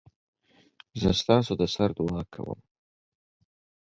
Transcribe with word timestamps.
زه 1.01 1.09
ستاسودسر 1.21 1.89
دعاکوم 1.97 2.59